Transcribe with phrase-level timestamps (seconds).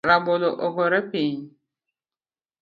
[0.09, 1.37] Rabolo ogore piny